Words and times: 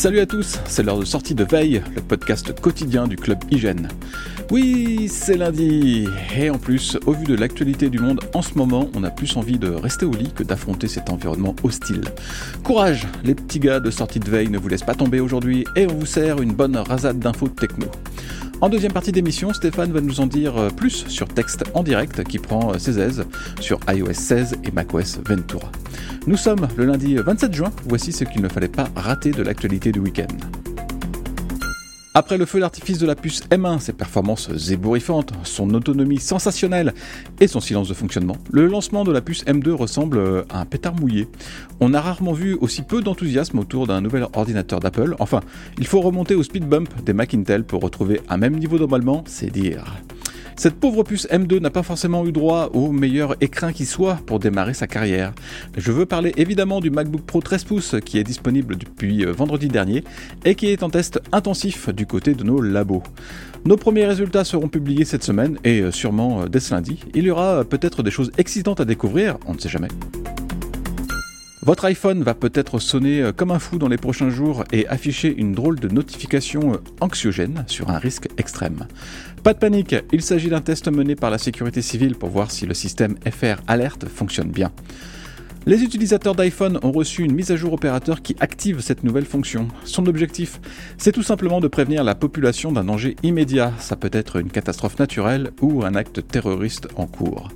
Salut 0.00 0.20
à 0.20 0.24
tous, 0.24 0.58
c'est 0.64 0.82
l'heure 0.82 0.98
de 0.98 1.04
sortie 1.04 1.34
de 1.34 1.44
Veille, 1.44 1.82
le 1.94 2.00
podcast 2.00 2.58
quotidien 2.58 3.06
du 3.06 3.16
club 3.16 3.38
Hygiène. 3.50 3.88
Oui, 4.50 5.10
c'est 5.10 5.36
lundi, 5.36 6.06
et 6.34 6.48
en 6.48 6.56
plus, 6.56 6.96
au 7.04 7.12
vu 7.12 7.24
de 7.24 7.34
l'actualité 7.34 7.90
du 7.90 7.98
monde 7.98 8.18
en 8.32 8.40
ce 8.40 8.54
moment, 8.54 8.88
on 8.94 9.04
a 9.04 9.10
plus 9.10 9.36
envie 9.36 9.58
de 9.58 9.68
rester 9.68 10.06
au 10.06 10.12
lit 10.12 10.32
que 10.34 10.42
d'affronter 10.42 10.88
cet 10.88 11.10
environnement 11.10 11.54
hostile. 11.64 12.00
Courage, 12.64 13.06
les 13.24 13.34
petits 13.34 13.60
gars 13.60 13.78
de 13.78 13.90
sortie 13.90 14.20
de 14.20 14.30
Veille 14.30 14.48
ne 14.48 14.56
vous 14.56 14.68
laissent 14.68 14.84
pas 14.84 14.94
tomber 14.94 15.20
aujourd'hui, 15.20 15.66
et 15.76 15.86
on 15.86 15.94
vous 15.94 16.06
sert 16.06 16.40
une 16.40 16.54
bonne 16.54 16.78
rasade 16.78 17.18
d'infos 17.18 17.48
techno. 17.48 17.84
En 18.62 18.68
deuxième 18.68 18.92
partie 18.92 19.10
d'émission, 19.10 19.54
Stéphane 19.54 19.90
va 19.90 20.02
nous 20.02 20.20
en 20.20 20.26
dire 20.26 20.54
euh, 20.58 20.68
plus 20.68 21.06
sur 21.08 21.28
texte 21.28 21.64
en 21.72 21.82
direct 21.82 22.22
qui 22.24 22.38
prend 22.38 22.74
euh, 22.74 22.78
ses 22.78 22.98
aises 22.98 23.24
sur 23.58 23.80
iOS 23.88 24.12
16 24.12 24.56
et 24.64 24.70
macOS 24.70 25.18
Ventura. 25.26 25.72
Nous 26.26 26.36
sommes 26.36 26.68
le 26.76 26.84
lundi 26.84 27.14
27 27.14 27.54
juin, 27.54 27.72
voici 27.86 28.12
ce 28.12 28.24
qu'il 28.24 28.42
ne 28.42 28.48
fallait 28.50 28.68
pas 28.68 28.90
rater 28.94 29.30
de 29.30 29.42
l'actualité 29.42 29.92
du 29.92 30.00
week-end. 30.00 30.69
Après 32.12 32.38
le 32.38 32.44
feu 32.44 32.58
d'artifice 32.58 32.98
de 32.98 33.06
la 33.06 33.14
puce 33.14 33.44
M1, 33.50 33.78
ses 33.78 33.92
performances 33.92 34.50
ébouriffantes, 34.68 35.32
son 35.44 35.72
autonomie 35.74 36.18
sensationnelle 36.18 36.92
et 37.38 37.46
son 37.46 37.60
silence 37.60 37.88
de 37.88 37.94
fonctionnement, 37.94 38.36
le 38.50 38.66
lancement 38.66 39.04
de 39.04 39.12
la 39.12 39.20
puce 39.20 39.44
M2 39.44 39.70
ressemble 39.70 40.44
à 40.50 40.60
un 40.60 40.64
pétard 40.64 40.96
mouillé. 40.96 41.28
On 41.78 41.94
a 41.94 42.00
rarement 42.00 42.32
vu 42.32 42.54
aussi 42.60 42.82
peu 42.82 43.00
d'enthousiasme 43.00 43.60
autour 43.60 43.86
d'un 43.86 44.00
nouvel 44.00 44.26
ordinateur 44.32 44.80
d'Apple. 44.80 45.14
Enfin, 45.20 45.40
il 45.78 45.86
faut 45.86 46.00
remonter 46.00 46.34
au 46.34 46.42
speed 46.42 46.68
bump 46.68 46.88
des 47.04 47.12
Mac 47.12 47.32
Intel 47.32 47.62
pour 47.62 47.80
retrouver 47.80 48.20
un 48.28 48.38
même 48.38 48.56
niveau 48.56 48.76
d'emballement, 48.76 49.22
c'est 49.28 49.50
dire. 49.50 50.02
Cette 50.60 50.74
pauvre 50.74 51.04
puce 51.04 51.26
M2 51.28 51.58
n'a 51.58 51.70
pas 51.70 51.82
forcément 51.82 52.26
eu 52.26 52.32
droit 52.32 52.68
au 52.74 52.92
meilleur 52.92 53.34
écrin 53.40 53.72
qui 53.72 53.86
soit 53.86 54.18
pour 54.26 54.38
démarrer 54.38 54.74
sa 54.74 54.86
carrière. 54.86 55.32
Je 55.74 55.90
veux 55.90 56.04
parler 56.04 56.34
évidemment 56.36 56.80
du 56.80 56.90
MacBook 56.90 57.22
Pro 57.22 57.40
13 57.40 57.64
pouces 57.64 57.96
qui 58.04 58.18
est 58.18 58.24
disponible 58.24 58.76
depuis 58.76 59.24
euh, 59.24 59.32
vendredi 59.32 59.68
dernier 59.68 60.04
et 60.44 60.54
qui 60.54 60.66
est 60.66 60.82
en 60.82 60.90
test 60.90 61.18
intensif 61.32 61.88
du 61.88 62.04
côté 62.04 62.34
de 62.34 62.44
nos 62.44 62.60
labos. 62.60 63.02
Nos 63.64 63.78
premiers 63.78 64.04
résultats 64.04 64.44
seront 64.44 64.68
publiés 64.68 65.06
cette 65.06 65.24
semaine 65.24 65.56
et 65.64 65.80
euh, 65.80 65.92
sûrement 65.92 66.42
euh, 66.42 66.46
dès 66.46 66.60
ce 66.60 66.74
lundi. 66.74 67.02
Il 67.14 67.24
y 67.24 67.30
aura 67.30 67.64
peut-être 67.64 68.02
des 68.02 68.10
choses 68.10 68.30
excitantes 68.36 68.80
à 68.80 68.84
découvrir, 68.84 69.38
on 69.46 69.54
ne 69.54 69.58
sait 69.58 69.70
jamais. 69.70 69.88
Votre 71.62 71.84
iPhone 71.84 72.22
va 72.22 72.32
peut-être 72.32 72.78
sonner 72.78 73.20
euh, 73.20 73.32
comme 73.32 73.50
un 73.50 73.58
fou 73.58 73.76
dans 73.76 73.88
les 73.88 73.98
prochains 73.98 74.30
jours 74.30 74.64
et 74.72 74.88
afficher 74.88 75.34
une 75.36 75.52
drôle 75.52 75.78
de 75.78 75.88
notification 75.88 76.72
euh, 76.72 76.76
anxiogène 77.02 77.64
sur 77.66 77.90
un 77.90 77.98
risque 77.98 78.28
extrême. 78.38 78.86
Pas 79.42 79.52
de 79.52 79.58
panique, 79.58 79.94
il 80.10 80.22
s'agit 80.22 80.48
d'un 80.48 80.62
test 80.62 80.88
mené 80.88 81.16
par 81.16 81.28
la 81.28 81.36
sécurité 81.36 81.82
civile 81.82 82.14
pour 82.14 82.30
voir 82.30 82.50
si 82.50 82.64
le 82.64 82.72
système 82.72 83.16
FR 83.30 83.60
Alert 83.66 84.08
fonctionne 84.08 84.48
bien. 84.48 84.72
Les 85.66 85.82
utilisateurs 85.82 86.34
d'iPhone 86.34 86.78
ont 86.82 86.92
reçu 86.92 87.24
une 87.24 87.34
mise 87.34 87.50
à 87.50 87.56
jour 87.56 87.74
opérateur 87.74 88.22
qui 88.22 88.34
active 88.40 88.80
cette 88.80 89.04
nouvelle 89.04 89.26
fonction. 89.26 89.68
Son 89.84 90.06
objectif, 90.06 90.58
c'est 90.96 91.12
tout 91.12 91.22
simplement 91.22 91.60
de 91.60 91.68
prévenir 91.68 92.04
la 92.04 92.14
population 92.14 92.72
d'un 92.72 92.84
danger 92.84 93.16
immédiat. 93.22 93.74
Ça 93.78 93.96
peut 93.96 94.08
être 94.14 94.36
une 94.36 94.50
catastrophe 94.50 94.98
naturelle 94.98 95.50
ou 95.60 95.84
un 95.84 95.94
acte 95.94 96.26
terroriste 96.26 96.88
en 96.96 97.06
cours. 97.06 97.50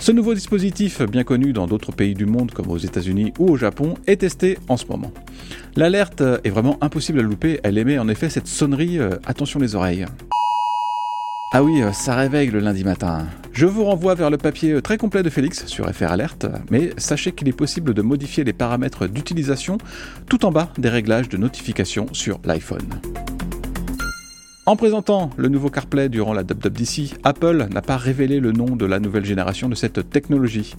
Ce 0.00 0.12
nouveau 0.12 0.32
dispositif, 0.34 1.02
bien 1.02 1.24
connu 1.24 1.52
dans 1.52 1.66
d'autres 1.66 1.92
pays 1.92 2.14
du 2.14 2.24
monde 2.24 2.52
comme 2.52 2.70
aux 2.70 2.78
États-Unis 2.78 3.32
ou 3.38 3.50
au 3.50 3.56
Japon, 3.56 3.94
est 4.06 4.20
testé 4.20 4.58
en 4.68 4.76
ce 4.76 4.86
moment. 4.86 5.12
L'alerte 5.76 6.22
est 6.44 6.50
vraiment 6.50 6.78
impossible 6.80 7.18
à 7.18 7.22
louper, 7.22 7.60
elle 7.62 7.78
émet 7.78 7.98
en 7.98 8.08
effet 8.08 8.30
cette 8.30 8.46
sonnerie 8.46 8.98
euh, 8.98 9.16
attention 9.26 9.60
les 9.60 9.74
oreilles. 9.74 10.06
Ah 11.50 11.62
oui, 11.62 11.82
euh, 11.82 11.92
ça 11.92 12.14
réveille 12.14 12.50
le 12.50 12.60
lundi 12.60 12.84
matin. 12.84 13.26
Je 13.52 13.66
vous 13.66 13.84
renvoie 13.84 14.14
vers 14.14 14.30
le 14.30 14.36
papier 14.36 14.72
euh, 14.72 14.82
très 14.82 14.98
complet 14.98 15.22
de 15.22 15.30
Félix 15.30 15.66
sur 15.66 15.88
FR 15.92 16.12
Alert, 16.12 16.46
mais 16.70 16.90
sachez 16.96 17.32
qu'il 17.32 17.48
est 17.48 17.52
possible 17.52 17.94
de 17.94 18.02
modifier 18.02 18.44
les 18.44 18.52
paramètres 18.52 19.06
d'utilisation 19.06 19.78
tout 20.28 20.44
en 20.44 20.52
bas 20.52 20.70
des 20.78 20.90
réglages 20.90 21.28
de 21.28 21.38
notification 21.38 22.06
sur 22.12 22.38
l'iPhone. 22.44 22.88
En 24.68 24.76
présentant 24.76 25.30
le 25.38 25.48
nouveau 25.48 25.70
CarPlay 25.70 26.10
durant 26.10 26.34
la 26.34 26.42
WWDC, 26.42 27.20
Apple 27.24 27.68
n'a 27.72 27.80
pas 27.80 27.96
révélé 27.96 28.38
le 28.38 28.52
nom 28.52 28.76
de 28.76 28.84
la 28.84 29.00
nouvelle 29.00 29.24
génération 29.24 29.70
de 29.70 29.74
cette 29.74 30.10
technologie. 30.10 30.74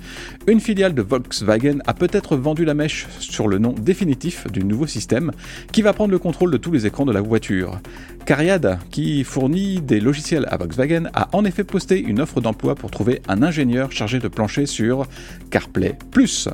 Une 0.46 0.60
filiale 0.60 0.94
de 0.94 1.02
Volkswagen 1.02 1.80
a 1.88 1.96
peut-être 1.96 2.38
vendu 2.38 2.66
la 2.66 2.76
mèche 2.76 3.08
sur 3.20 3.48
le 3.48 3.58
nom 3.58 3.72
définitif 3.74 4.46
du 4.52 4.64
nouveau 4.64 4.86
système 4.86 5.32
qui 5.72 5.82
va 5.82 5.94
prendre 5.94 6.12
le 6.12 6.20
contrôle 6.20 6.52
de 6.52 6.58
tous 6.58 6.72
les 6.72 6.86
écrans 6.86 7.04
de 7.04 7.12
la 7.12 7.22
voiture. 7.22 7.80
Cariad, 8.28 8.78
qui 8.92 9.24
fournit 9.24 9.82
des 9.82 10.00
logiciels 10.00 10.46
à 10.52 10.58
Volkswagen, 10.58 11.10
a 11.16 11.36
en 11.36 11.44
effet 11.44 11.64
posté 11.64 12.00
une 12.00 12.22
offre 12.22 12.42
d'emploi 12.42 12.76
pour 12.76 12.92
trouver 12.92 13.24
un 13.28 13.42
ingénieur 13.42 13.92
chargé 13.92 14.20
de 14.20 14.28
plancher 14.28 14.68
sur 14.68 15.08
CarPlay 15.50 15.98
Plus. 16.12 16.48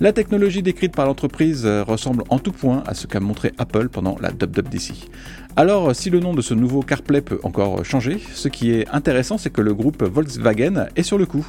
La 0.00 0.12
technologie 0.12 0.64
décrite 0.64 0.96
par 0.96 1.06
l'entreprise 1.06 1.64
ressemble 1.86 2.24
en 2.30 2.40
tout 2.40 2.50
point 2.50 2.82
à 2.88 2.94
ce 2.94 3.06
qu'a 3.06 3.20
montré 3.20 3.52
Apple 3.58 3.90
pendant 3.90 4.16
la 4.20 4.30
WWDC. 4.30 5.08
Alors, 5.56 5.94
si 5.94 6.10
le 6.10 6.20
nom 6.20 6.32
de 6.32 6.42
ce 6.42 6.54
nouveau 6.54 6.80
CarPlay 6.80 7.20
peut 7.20 7.40
encore 7.42 7.84
changer, 7.84 8.20
ce 8.34 8.48
qui 8.48 8.72
est 8.72 8.88
intéressant, 8.88 9.36
c'est 9.36 9.50
que 9.50 9.60
le 9.60 9.74
groupe 9.74 10.02
Volkswagen 10.02 10.86
est 10.96 11.02
sur 11.02 11.18
le 11.18 11.26
coup. 11.26 11.46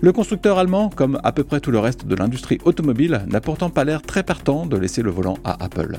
Le 0.00 0.12
constructeur 0.12 0.58
allemand, 0.58 0.90
comme 0.94 1.18
à 1.24 1.32
peu 1.32 1.44
près 1.44 1.60
tout 1.60 1.70
le 1.70 1.78
reste 1.78 2.06
de 2.06 2.14
l'industrie 2.14 2.58
automobile, 2.64 3.22
n'a 3.26 3.40
pourtant 3.40 3.70
pas 3.70 3.84
l'air 3.84 4.02
très 4.02 4.22
partant 4.22 4.66
de 4.66 4.76
laisser 4.76 5.02
le 5.02 5.10
volant 5.10 5.38
à 5.44 5.64
Apple. 5.64 5.98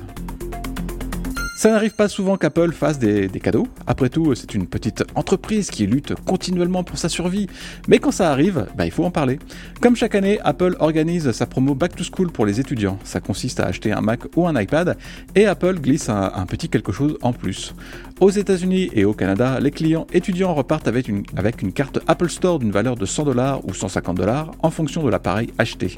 Ça 1.59 1.71
n'arrive 1.71 1.93
pas 1.93 2.07
souvent 2.07 2.37
qu'Apple 2.37 2.71
fasse 2.71 2.99
des, 2.99 3.27
cadeaux. 3.43 3.67
Après 3.85 4.07
tout, 4.07 4.33
c'est 4.33 4.55
une 4.55 4.65
petite 4.65 5.03
entreprise 5.15 5.69
qui 5.69 5.87
lutte 5.87 6.15
continuellement 6.25 6.85
pour 6.85 6.97
sa 6.97 7.09
survie. 7.09 7.47
Mais 7.89 7.99
quand 7.99 8.11
ça 8.11 8.31
arrive, 8.31 8.67
bah, 8.77 8.85
il 8.85 8.91
faut 8.91 9.03
en 9.03 9.11
parler. 9.11 9.39
Comme 9.81 9.97
chaque 9.97 10.15
année, 10.15 10.39
Apple 10.45 10.77
organise 10.79 11.29
sa 11.33 11.45
promo 11.45 11.75
Back 11.75 11.97
to 11.97 12.05
School 12.05 12.31
pour 12.31 12.45
les 12.45 12.61
étudiants. 12.61 12.97
Ça 13.03 13.19
consiste 13.19 13.59
à 13.59 13.65
acheter 13.65 13.91
un 13.91 13.99
Mac 13.99 14.21
ou 14.37 14.47
un 14.47 14.57
iPad 14.57 14.95
et 15.35 15.47
Apple 15.47 15.81
glisse 15.81 16.07
un, 16.07 16.45
petit 16.45 16.69
quelque 16.69 16.93
chose 16.93 17.17
en 17.23 17.33
plus. 17.33 17.75
Aux 18.21 18.29
États-Unis 18.29 18.89
et 18.93 19.03
au 19.03 19.13
Canada, 19.13 19.59
les 19.59 19.71
clients 19.71 20.07
étudiants 20.13 20.53
repartent 20.53 20.87
avec 20.87 21.09
une, 21.09 21.23
avec 21.35 21.61
une 21.61 21.73
carte 21.73 21.99
Apple 22.07 22.29
Store 22.29 22.59
d'une 22.59 22.71
valeur 22.71 22.95
de 22.95 23.05
100 23.05 23.25
dollars 23.25 23.67
ou 23.67 23.73
150 23.73 24.15
dollars 24.15 24.51
en 24.63 24.69
fonction 24.69 25.03
de 25.03 25.09
l'appareil 25.09 25.49
acheté. 25.57 25.97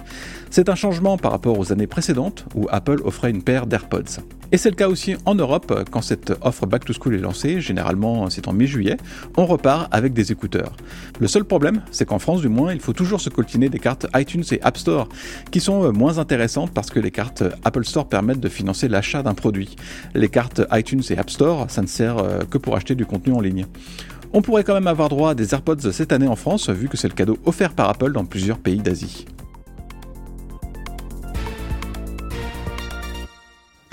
C'est 0.49 0.69
un 0.69 0.75
changement 0.75 1.19
par 1.19 1.31
rapport 1.31 1.59
aux 1.59 1.71
années 1.71 1.85
précédentes 1.85 2.45
où 2.55 2.65
Apple 2.71 3.01
offrait 3.03 3.29
une 3.29 3.43
paire 3.43 3.67
d'AirPods. 3.67 4.23
Et 4.53 4.57
c'est 4.57 4.69
le 4.69 4.75
cas 4.75 4.89
aussi 4.89 5.15
en 5.25 5.33
Europe, 5.33 5.87
quand 5.91 6.01
cette 6.01 6.33
offre 6.41 6.65
Back 6.65 6.83
to 6.83 6.93
School 6.93 7.15
est 7.15 7.19
lancée, 7.19 7.61
généralement 7.61 8.29
c'est 8.29 8.49
en 8.49 8.53
mi-juillet, 8.53 8.97
on 9.37 9.45
repart 9.45 9.87
avec 9.91 10.11
des 10.11 10.33
écouteurs. 10.33 10.73
Le 11.21 11.27
seul 11.27 11.45
problème, 11.45 11.81
c'est 11.91 12.05
qu'en 12.05 12.19
France 12.19 12.41
du 12.41 12.49
moins, 12.49 12.73
il 12.73 12.81
faut 12.81 12.91
toujours 12.91 13.21
se 13.21 13.29
coltiner 13.29 13.69
des 13.69 13.79
cartes 13.79 14.07
iTunes 14.13 14.43
et 14.51 14.61
App 14.61 14.77
Store, 14.77 15.07
qui 15.51 15.61
sont 15.61 15.85
euh, 15.85 15.91
moins 15.91 16.17
intéressantes 16.17 16.71
parce 16.73 16.89
que 16.89 16.99
les 16.99 17.11
cartes 17.11 17.43
Apple 17.63 17.85
Store 17.85 18.09
permettent 18.09 18.41
de 18.41 18.49
financer 18.49 18.89
l'achat 18.89 19.23
d'un 19.23 19.33
produit. 19.33 19.75
Les 20.15 20.27
cartes 20.27 20.61
iTunes 20.73 21.03
et 21.09 21.17
App 21.17 21.29
Store, 21.29 21.71
ça 21.71 21.81
ne 21.81 21.87
sert 21.87 22.17
euh, 22.17 22.41
que 22.49 22.57
pour 22.57 22.75
acheter 22.75 22.95
du 22.95 23.05
contenu 23.05 23.33
en 23.33 23.39
ligne. 23.39 23.65
On 24.33 24.41
pourrait 24.41 24.65
quand 24.65 24.73
même 24.73 24.87
avoir 24.87 25.07
droit 25.07 25.31
à 25.31 25.35
des 25.35 25.53
AirPods 25.53 25.91
cette 25.91 26.11
année 26.11 26.27
en 26.27 26.35
France, 26.35 26.69
vu 26.69 26.89
que 26.89 26.97
c'est 26.97 27.07
le 27.07 27.13
cadeau 27.13 27.37
offert 27.45 27.73
par 27.73 27.89
Apple 27.89 28.11
dans 28.11 28.25
plusieurs 28.25 28.59
pays 28.59 28.79
d'Asie. 28.79 29.25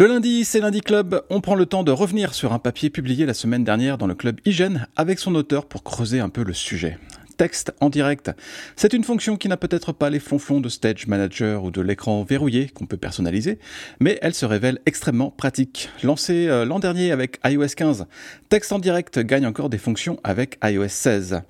Le 0.01 0.07
lundi, 0.07 0.45
c'est 0.45 0.61
Lundi 0.61 0.81
Club. 0.81 1.25
On 1.29 1.41
prend 1.41 1.57
le 1.57 1.67
temps 1.67 1.83
de 1.83 1.91
revenir 1.91 2.33
sur 2.33 2.53
un 2.53 2.61
papier 2.61 2.89
publié 2.89 3.27
la 3.27 3.35
semaine 3.35 3.65
dernière 3.65 3.99
dans 3.99 4.07
le 4.07 4.15
club 4.15 4.39
Hygiène 4.45 4.87
avec 4.95 5.19
son 5.19 5.35
auteur 5.35 5.67
pour 5.67 5.83
creuser 5.83 6.21
un 6.21 6.29
peu 6.29 6.45
le 6.45 6.53
sujet. 6.53 6.99
Texte 7.37 7.73
en 7.81 7.91
direct. 7.91 8.31
C'est 8.77 8.93
une 8.93 9.03
fonction 9.03 9.37
qui 9.37 9.49
n'a 9.49 9.57
peut-être 9.57 9.91
pas 9.91 10.09
les 10.09 10.21
fonflons 10.21 10.61
de 10.61 10.69
Stage 10.69 11.09
Manager 11.09 11.65
ou 11.65 11.73
de 11.73 11.81
l'écran 11.81 12.23
verrouillé 12.23 12.69
qu'on 12.69 12.87
peut 12.87 12.97
personnaliser, 12.97 13.59
mais 13.99 14.21
elle 14.23 14.35
se 14.35 14.47
révèle 14.47 14.79
extrêmement 14.87 15.33
pratique. 15.33 15.91
Lancée 16.05 16.47
euh, 16.47 16.65
l'an 16.65 16.79
dernier 16.79 17.11
avec 17.11 17.41
iOS 17.45 17.75
15, 17.77 18.07
Texte 18.51 18.71
en 18.71 18.79
direct 18.79 19.19
gagne 19.19 19.47
encore 19.47 19.69
des 19.69 19.79
fonctions 19.79 20.21
avec 20.23 20.61
iOS 20.63 20.87
16. 20.91 21.43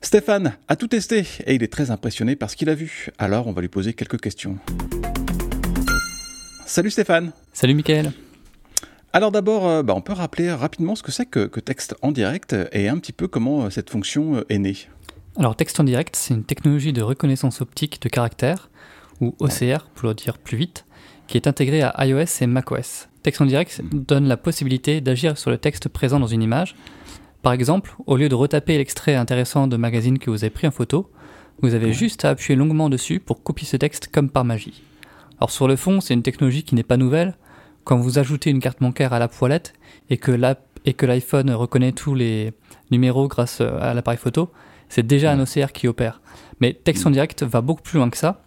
Stéphane 0.00 0.54
a 0.66 0.74
tout 0.74 0.88
testé 0.88 1.24
et 1.46 1.54
il 1.54 1.62
est 1.62 1.72
très 1.72 1.92
impressionné 1.92 2.34
par 2.34 2.50
ce 2.50 2.56
qu'il 2.56 2.68
a 2.68 2.74
vu. 2.74 3.10
Alors 3.18 3.46
on 3.46 3.52
va 3.52 3.60
lui 3.60 3.68
poser 3.68 3.92
quelques 3.92 4.20
questions. 4.20 4.58
Salut 6.72 6.90
Stéphane. 6.90 7.32
Salut 7.52 7.74
Mickaël. 7.74 8.12
Alors 9.12 9.30
d'abord, 9.30 9.68
euh, 9.68 9.82
bah, 9.82 9.92
on 9.94 10.00
peut 10.00 10.14
rappeler 10.14 10.50
rapidement 10.50 10.94
ce 10.94 11.02
que 11.02 11.12
c'est 11.12 11.26
que, 11.26 11.60
texte 11.60 11.94
en 12.00 12.12
direct 12.12 12.56
et 12.72 12.88
un 12.88 12.96
petit 12.96 13.12
peu 13.12 13.28
comment 13.28 13.64
euh, 13.64 13.68
cette 13.68 13.90
fonction 13.90 14.36
euh, 14.36 14.46
est 14.48 14.56
née. 14.56 14.78
Alors 15.36 15.54
texte 15.54 15.78
en 15.80 15.84
direct, 15.84 16.16
c'est 16.16 16.32
une 16.32 16.44
technologie 16.44 16.94
de 16.94 17.02
reconnaissance 17.02 17.60
optique 17.60 18.00
de 18.00 18.08
caractère, 18.08 18.70
ou 19.20 19.34
OCR 19.38 19.90
pour 19.94 20.08
le 20.08 20.14
dire 20.14 20.38
plus 20.38 20.56
vite, 20.56 20.86
qui 21.26 21.36
est 21.36 21.46
intégrée 21.46 21.82
à 21.82 22.06
iOS 22.06 22.40
et 22.40 22.46
macOS. 22.46 23.10
Texte 23.22 23.42
en 23.42 23.44
direct 23.44 23.82
donne 23.92 24.26
la 24.26 24.38
possibilité 24.38 25.02
d'agir 25.02 25.36
sur 25.36 25.50
le 25.50 25.58
texte 25.58 25.90
présent 25.90 26.20
dans 26.20 26.26
une 26.26 26.42
image. 26.42 26.74
Par 27.42 27.52
exemple, 27.52 27.94
au 28.06 28.16
lieu 28.16 28.30
de 28.30 28.34
retaper 28.34 28.78
l'extrait 28.78 29.14
intéressant 29.14 29.66
de 29.66 29.76
magazine 29.76 30.18
que 30.18 30.30
vous 30.30 30.42
avez 30.42 30.48
pris 30.48 30.68
en 30.68 30.70
photo, 30.70 31.10
vous 31.60 31.74
avez 31.74 31.92
juste 31.92 32.24
à 32.24 32.30
appuyer 32.30 32.56
longuement 32.56 32.88
dessus 32.88 33.20
pour 33.20 33.42
copier 33.42 33.68
ce 33.68 33.76
texte 33.76 34.08
comme 34.10 34.30
par 34.30 34.46
magie. 34.46 34.82
Alors 35.42 35.50
sur 35.50 35.66
le 35.66 35.74
fond, 35.74 36.00
c'est 36.00 36.14
une 36.14 36.22
technologie 36.22 36.62
qui 36.62 36.76
n'est 36.76 36.84
pas 36.84 36.96
nouvelle. 36.96 37.34
Quand 37.82 37.96
vous 37.96 38.20
ajoutez 38.20 38.50
une 38.50 38.60
carte 38.60 38.78
bancaire 38.78 39.12
à 39.12 39.18
la 39.18 39.26
poilette 39.26 39.72
et 40.08 40.16
que 40.16 40.30
l'iPhone 40.30 41.50
reconnaît 41.50 41.90
tous 41.90 42.14
les 42.14 42.52
numéros 42.92 43.26
grâce 43.26 43.60
euh, 43.60 43.76
à 43.80 43.92
l'appareil 43.92 44.20
photo, 44.20 44.52
c'est 44.88 45.04
déjà 45.04 45.32
un 45.32 45.40
OCR 45.40 45.72
qui 45.72 45.88
opère. 45.88 46.20
Mais 46.60 46.74
Texte 46.74 47.04
en 47.08 47.10
direct 47.10 47.42
va 47.42 47.60
beaucoup 47.60 47.82
plus 47.82 47.98
loin 47.98 48.08
que 48.08 48.16
ça. 48.16 48.44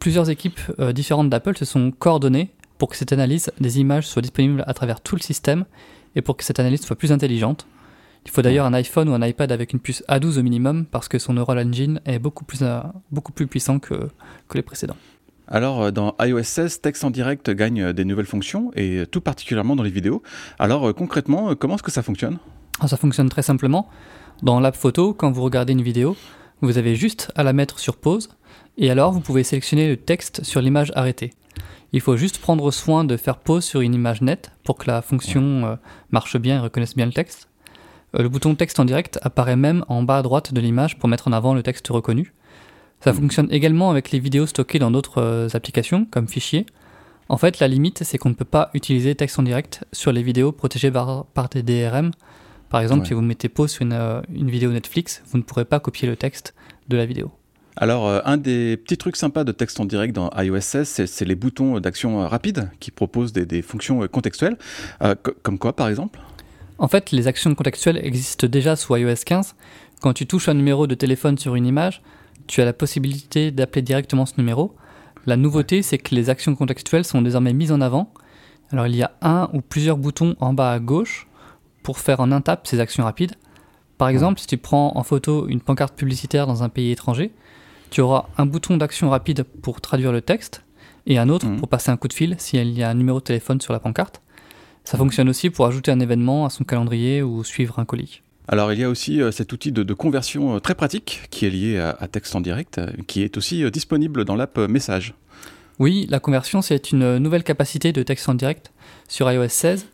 Plusieurs 0.00 0.28
équipes 0.28 0.60
euh, 0.78 0.92
différentes 0.92 1.30
d'Apple 1.30 1.56
se 1.56 1.64
sont 1.64 1.92
coordonnées 1.92 2.50
pour 2.76 2.90
que 2.90 2.96
cette 2.98 3.14
analyse 3.14 3.50
des 3.58 3.80
images 3.80 4.06
soit 4.06 4.20
disponible 4.20 4.64
à 4.66 4.74
travers 4.74 5.00
tout 5.00 5.16
le 5.16 5.22
système 5.22 5.64
et 6.14 6.20
pour 6.20 6.36
que 6.36 6.44
cette 6.44 6.60
analyse 6.60 6.82
soit 6.82 6.96
plus 6.96 7.10
intelligente. 7.10 7.66
Il 8.26 8.30
faut 8.30 8.42
d'ailleurs 8.42 8.66
un 8.66 8.74
iPhone 8.74 9.08
ou 9.08 9.14
un 9.14 9.26
iPad 9.26 9.50
avec 9.50 9.72
une 9.72 9.80
puce 9.80 10.04
A12 10.10 10.38
au 10.38 10.42
minimum 10.42 10.84
parce 10.84 11.08
que 11.08 11.18
son 11.18 11.32
Neural 11.32 11.66
Engine 11.66 12.02
est 12.04 12.18
beaucoup 12.18 12.44
plus, 12.44 12.60
euh, 12.60 12.80
beaucoup 13.10 13.32
plus 13.32 13.46
puissant 13.46 13.78
que, 13.78 14.10
que 14.46 14.58
les 14.58 14.62
précédents. 14.62 14.98
Alors, 15.48 15.82
euh, 15.82 15.90
dans 15.90 16.14
iOS 16.20 16.42
16, 16.42 16.80
Texte 16.80 17.04
en 17.04 17.10
direct 17.10 17.50
gagne 17.50 17.92
des 17.92 18.04
nouvelles 18.04 18.26
fonctions, 18.26 18.70
et 18.76 19.04
tout 19.10 19.20
particulièrement 19.20 19.76
dans 19.76 19.82
les 19.82 19.90
vidéos. 19.90 20.22
Alors, 20.58 20.94
concrètement, 20.94 21.54
comment 21.54 21.74
est-ce 21.74 21.82
que 21.82 21.90
ça 21.90 22.02
fonctionne? 22.02 22.38
Ah, 22.80 22.88
Ça 22.88 22.96
fonctionne 22.96 23.28
très 23.28 23.42
simplement. 23.42 23.88
Dans 24.42 24.60
l'app 24.60 24.76
photo, 24.76 25.14
quand 25.14 25.32
vous 25.32 25.42
regardez 25.42 25.72
une 25.72 25.82
vidéo, 25.82 26.16
vous 26.60 26.78
avez 26.78 26.94
juste 26.94 27.32
à 27.34 27.42
la 27.42 27.52
mettre 27.52 27.78
sur 27.78 27.96
pause, 27.96 28.30
et 28.76 28.90
alors 28.90 29.12
vous 29.12 29.20
pouvez 29.20 29.42
sélectionner 29.42 29.88
le 29.88 29.96
texte 29.96 30.44
sur 30.44 30.60
l'image 30.60 30.92
arrêtée. 30.94 31.32
Il 31.92 32.00
faut 32.00 32.16
juste 32.16 32.38
prendre 32.38 32.70
soin 32.70 33.04
de 33.04 33.16
faire 33.16 33.38
pause 33.38 33.64
sur 33.64 33.80
une 33.80 33.94
image 33.94 34.20
nette 34.20 34.52
pour 34.62 34.76
que 34.76 34.90
la 34.90 35.00
fonction 35.02 35.66
euh, 35.66 35.76
marche 36.10 36.36
bien 36.36 36.56
et 36.56 36.60
reconnaisse 36.60 36.94
bien 36.94 37.06
le 37.06 37.12
texte. 37.12 37.48
Euh, 38.14 38.22
le 38.22 38.28
bouton 38.28 38.54
texte 38.54 38.78
en 38.78 38.84
direct 38.84 39.18
apparaît 39.22 39.56
même 39.56 39.84
en 39.88 40.02
bas 40.02 40.18
à 40.18 40.22
droite 40.22 40.52
de 40.52 40.60
l'image 40.60 40.98
pour 40.98 41.08
mettre 41.08 41.28
en 41.28 41.32
avant 41.32 41.54
le 41.54 41.62
texte 41.62 41.88
reconnu. 41.88 42.34
Ça 43.00 43.12
fonctionne 43.12 43.48
également 43.50 43.90
avec 43.90 44.10
les 44.10 44.18
vidéos 44.18 44.46
stockées 44.46 44.78
dans 44.78 44.90
d'autres 44.90 45.22
euh, 45.22 45.48
applications, 45.54 46.06
comme 46.10 46.28
fichiers. 46.28 46.66
En 47.28 47.36
fait, 47.36 47.60
la 47.60 47.68
limite, 47.68 48.02
c'est 48.04 48.18
qu'on 48.18 48.30
ne 48.30 48.34
peut 48.34 48.44
pas 48.44 48.70
utiliser 48.74 49.14
texte 49.14 49.38
en 49.38 49.42
direct 49.42 49.84
sur 49.92 50.12
les 50.12 50.22
vidéos 50.22 50.50
protégées 50.50 50.90
par, 50.90 51.48
des 51.50 51.62
DRM. 51.62 52.10
Par 52.70 52.80
exemple, 52.80 53.06
si 53.06 53.14
vous 53.14 53.20
mettez 53.20 53.48
pause 53.48 53.70
sur 53.70 53.82
une, 53.82 54.22
une 54.34 54.50
vidéo 54.50 54.72
Netflix, 54.72 55.22
vous 55.26 55.38
ne 55.38 55.42
pourrez 55.42 55.64
pas 55.64 55.78
copier 55.78 56.08
le 56.08 56.16
texte 56.16 56.54
de 56.88 56.96
la 56.96 57.06
vidéo. 57.06 57.30
Alors, 57.80 58.08
euh, 58.08 58.20
un 58.24 58.36
des 58.36 58.76
petits 58.76 58.96
trucs 58.96 59.14
sympas 59.14 59.44
de 59.44 59.52
texte 59.52 59.78
en 59.78 59.84
direct 59.84 60.12
dans 60.14 60.30
iOS 60.36 60.60
16, 60.60 61.04
c'est 61.06 61.24
les 61.24 61.36
boutons 61.36 61.78
d'action 61.78 62.20
euh, 62.20 62.26
rapide 62.26 62.70
qui 62.80 62.90
proposent 62.90 63.32
des, 63.32 63.62
fonctions 63.62 64.02
euh, 64.02 64.08
contextuelles. 64.08 64.56
comme 65.42 65.58
quoi, 65.58 65.74
par 65.74 65.88
exemple? 65.88 66.18
En 66.78 66.88
fait, 66.88 67.12
les 67.12 67.28
actions 67.28 67.54
contextuelles 67.54 68.00
existent 68.04 68.48
déjà 68.48 68.74
sous 68.74 68.96
iOS 68.96 69.22
15. 69.24 69.54
Quand 70.00 70.12
tu 70.12 70.26
touches 70.26 70.48
un 70.48 70.54
numéro 70.54 70.88
de 70.88 70.94
téléphone 70.96 71.38
sur 71.38 71.54
une 71.54 71.66
image, 71.66 72.02
tu 72.48 72.60
as 72.60 72.64
la 72.64 72.72
possibilité 72.72 73.52
d'appeler 73.52 73.82
directement 73.82 74.26
ce 74.26 74.34
numéro. 74.38 74.74
La 75.26 75.36
nouveauté, 75.36 75.82
c'est 75.82 75.98
que 75.98 76.14
les 76.14 76.30
actions 76.30 76.56
contextuelles 76.56 77.04
sont 77.04 77.22
désormais 77.22 77.52
mises 77.52 77.70
en 77.70 77.80
avant. 77.80 78.12
Alors, 78.72 78.86
il 78.86 78.96
y 78.96 79.02
a 79.02 79.12
un 79.22 79.48
ou 79.52 79.60
plusieurs 79.60 79.96
boutons 79.96 80.34
en 80.40 80.52
bas 80.52 80.72
à 80.72 80.80
gauche 80.80 81.28
pour 81.82 81.98
faire 81.98 82.20
en 82.20 82.32
un 82.32 82.40
tap 82.40 82.66
ces 82.66 82.80
actions 82.80 83.04
rapides. 83.04 83.36
Par 83.98 84.08
exemple, 84.08 84.40
si 84.40 84.46
tu 84.46 84.56
prends 84.56 84.92
en 84.96 85.02
photo 85.02 85.46
une 85.48 85.60
pancarte 85.60 85.94
publicitaire 85.94 86.46
dans 86.46 86.62
un 86.62 86.68
pays 86.68 86.90
étranger, 86.90 87.32
tu 87.90 88.00
auras 88.00 88.26
un 88.36 88.46
bouton 88.46 88.76
d'action 88.76 89.10
rapide 89.10 89.42
pour 89.42 89.80
traduire 89.80 90.12
le 90.12 90.20
texte 90.20 90.64
et 91.06 91.18
un 91.18 91.28
autre 91.28 91.46
mhm. 91.46 91.56
pour 91.56 91.68
passer 91.68 91.90
un 91.90 91.96
coup 91.96 92.08
de 92.08 92.12
fil 92.12 92.36
s'il 92.38 92.78
y 92.78 92.82
a 92.82 92.90
un 92.90 92.94
numéro 92.94 93.18
de 93.18 93.24
téléphone 93.24 93.60
sur 93.60 93.72
la 93.72 93.80
pancarte. 93.80 94.22
Ça 94.84 94.96
fonctionne 94.96 95.28
aussi 95.28 95.50
pour 95.50 95.66
ajouter 95.66 95.90
un 95.90 96.00
événement 96.00 96.46
à 96.46 96.50
son 96.50 96.64
calendrier 96.64 97.22
ou 97.22 97.44
suivre 97.44 97.78
un 97.78 97.84
colis. 97.84 98.22
Alors 98.48 98.72
il 98.72 98.80
y 98.80 98.84
a 98.84 98.88
aussi 98.88 99.20
euh, 99.20 99.30
cet 99.30 99.52
outil 99.52 99.72
de, 99.72 99.94
conversion 99.94 100.56
euh, 100.56 100.58
très 100.58 100.74
pratique 100.74 101.22
qui 101.30 101.44
est 101.44 101.50
lié 101.50 101.78
à, 101.78 102.08
texte 102.08 102.34
en 102.34 102.40
direct, 102.40 102.78
euh, 102.78 102.90
qui 103.06 103.22
est 103.22 103.36
aussi 103.36 103.70
disponible 103.70 104.24
dans 104.24 104.36
l'app 104.36 104.58
Message. 104.58 105.14
Oui, 105.78 106.06
la 106.08 106.18
conversion 106.18 106.62
c'est 106.62 106.90
une 106.90 107.18
nouvelle 107.18 107.44
capacité 107.44 107.92
de 107.92 108.02
texte 108.02 108.28
en 108.28 108.34
direct 108.34 108.72
sur 109.06 109.30
iOS 109.30 109.48
16. 109.48 109.86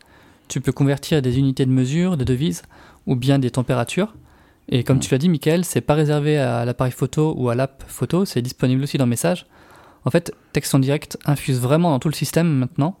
Tu 0.47 0.61
peux 0.61 0.71
convertir 0.71 1.21
des 1.21 1.37
unités 1.37 1.65
de 1.65 1.71
mesure, 1.71 2.17
des 2.17 2.25
devises 2.25 2.63
ou 3.07 3.15
bien 3.15 3.39
des 3.39 3.51
températures 3.51 4.13
et 4.69 4.83
comme 4.83 4.99
tu 4.99 5.11
l'as 5.11 5.19
dit, 5.19 5.29
Michael, 5.29 5.63
c'est 5.63 5.81
pas 5.81 5.93
réservé 5.93 6.37
à 6.37 6.65
l'appareil 6.65 6.91
photo 6.91 7.35
ou 7.37 7.49
à 7.49 7.55
l'app 7.55 7.83
photo, 7.87 8.25
c'est 8.25 8.41
disponible 8.41 8.81
aussi 8.81 8.97
dans 8.97 9.05
Message. 9.05 9.45
En 10.05 10.11
fait, 10.11 10.33
texte 10.53 10.73
en 10.73 10.79
direct 10.79 11.17
infuse 11.25 11.59
vraiment 11.59 11.91
dans 11.91 11.99
tout 11.99 12.09
le 12.09 12.15
système 12.15 12.47
maintenant. 12.47 12.97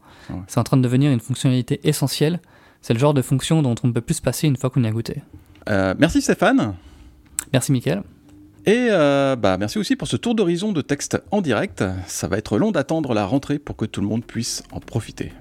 C'est 0.47 0.59
en 0.59 0.63
train 0.63 0.77
de 0.77 0.81
devenir 0.81 1.11
une 1.11 1.19
fonctionnalité 1.19 1.79
essentielle. 1.83 2.39
C'est 2.81 2.93
le 2.93 2.99
genre 2.99 3.13
de 3.13 3.21
fonction 3.21 3.61
dont 3.61 3.75
on 3.83 3.87
ne 3.87 3.93
peut 3.93 4.01
plus 4.01 4.15
se 4.15 4.21
passer 4.21 4.47
une 4.47 4.57
fois 4.57 4.69
qu'on 4.69 4.83
y 4.83 4.87
a 4.87 4.91
goûté. 4.91 5.21
Euh, 5.69 5.93
merci 5.97 6.21
Stéphane. 6.21 6.75
Merci 7.53 7.71
Michael. 7.71 8.03
Et 8.65 8.87
euh, 8.89 9.35
bah, 9.35 9.57
merci 9.57 9.77
aussi 9.77 9.95
pour 9.95 10.07
ce 10.07 10.17
tour 10.17 10.33
d'horizon 10.33 10.71
de 10.71 10.81
texte 10.81 11.21
en 11.31 11.41
direct. 11.41 11.83
Ça 12.07 12.27
va 12.27 12.37
être 12.37 12.57
long 12.57 12.71
d'attendre 12.71 13.13
la 13.13 13.25
rentrée 13.25 13.59
pour 13.59 13.75
que 13.75 13.85
tout 13.85 14.01
le 14.01 14.07
monde 14.07 14.25
puisse 14.25 14.63
en 14.71 14.79
profiter. 14.79 15.31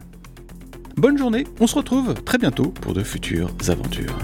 Bonne 0.97 1.19
journée, 1.19 1.45
on 1.59 1.67
se 1.67 1.75
retrouve 1.75 2.15
très 2.23 2.39
bientôt 2.39 2.69
pour 2.69 2.93
de 2.93 3.03
futures 3.03 3.51
aventures. 3.69 4.17